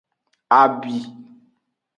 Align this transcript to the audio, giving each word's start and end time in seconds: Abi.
Abi. 0.59 0.95